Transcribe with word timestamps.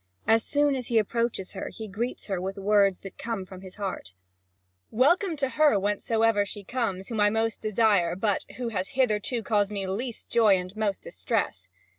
As 0.25 0.43
soon 0.43 0.73
as 0.75 0.87
he 0.87 0.97
approaches 0.97 1.53
her, 1.53 1.69
he 1.69 1.87
greets 1.87 2.25
her 2.25 2.41
with 2.41 2.57
words 2.57 2.97
that 3.01 3.19
come 3.19 3.45
from 3.45 3.61
his 3.61 3.75
heart: 3.75 4.13
"Welcome 4.89 5.35
to 5.37 5.49
her, 5.49 5.77
whence 5.77 6.03
soever 6.03 6.43
she 6.43 6.63
comes, 6.63 7.09
whom 7.09 7.19
I 7.19 7.29
most 7.29 7.61
desire, 7.61 8.15
but 8.15 8.43
who 8.57 8.69
has 8.69 8.93
hitherto 8.97 9.43
caused 9.43 9.71
me 9.71 9.85
least 9.85 10.27
joy 10.27 10.57
and 10.57 10.75
most 10.75 11.03
distress!" 11.03 11.69